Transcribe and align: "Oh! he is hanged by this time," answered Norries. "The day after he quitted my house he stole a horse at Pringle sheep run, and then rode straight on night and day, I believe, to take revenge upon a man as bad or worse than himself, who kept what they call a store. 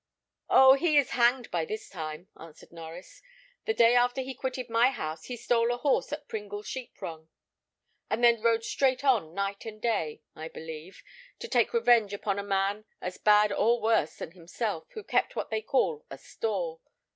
"Oh! 0.49 0.73
he 0.73 0.97
is 0.97 1.11
hanged 1.11 1.51
by 1.51 1.63
this 1.63 1.87
time," 1.87 2.27
answered 2.35 2.69
Norries. 2.71 3.21
"The 3.65 3.73
day 3.75 3.93
after 3.93 4.21
he 4.21 4.33
quitted 4.33 4.67
my 4.67 4.89
house 4.89 5.25
he 5.25 5.37
stole 5.37 5.71
a 5.71 5.77
horse 5.77 6.11
at 6.11 6.27
Pringle 6.27 6.63
sheep 6.63 6.99
run, 7.01 7.29
and 8.09 8.23
then 8.23 8.41
rode 8.41 8.63
straight 8.63 9.03
on 9.03 9.35
night 9.35 9.63
and 9.65 9.79
day, 9.79 10.23
I 10.35 10.47
believe, 10.47 11.03
to 11.37 11.47
take 11.47 11.71
revenge 11.71 12.13
upon 12.15 12.39
a 12.39 12.43
man 12.43 12.85
as 12.99 13.19
bad 13.19 13.51
or 13.53 13.79
worse 13.79 14.15
than 14.15 14.31
himself, 14.31 14.87
who 14.95 15.03
kept 15.03 15.35
what 15.35 15.51
they 15.51 15.61
call 15.61 16.03
a 16.09 16.17
store. 16.17 16.79